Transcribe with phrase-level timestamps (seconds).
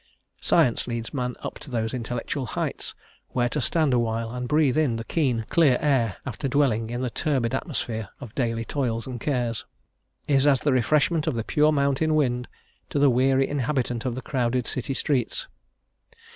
[0.39, 2.95] Science leads man up to those intellectual heights
[3.27, 7.11] where to stand awhile and breathe in the keen, clear air after dwelling in the
[7.11, 9.63] turbid atmosphere of daily toils and cares,
[10.27, 12.47] is as the refreshment of the pure mountain wind
[12.89, 15.47] to the weary inhabitant of the crowded city streets..